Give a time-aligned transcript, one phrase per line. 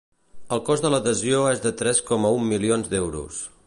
[0.55, 3.45] El cost de l’adhesió és de tres coma u milions d’euros.